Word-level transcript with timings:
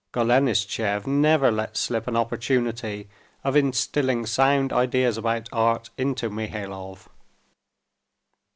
Golenishtchev 0.15 1.05
never 1.05 1.51
let 1.51 1.77
slip 1.77 2.07
an 2.07 2.15
opportunity 2.17 3.07
of 3.43 3.55
instilling 3.55 4.25
sound 4.25 4.73
ideas 4.73 5.15
about 5.15 5.47
art 5.51 5.91
into 5.95 6.27
Mihailov. 6.27 7.07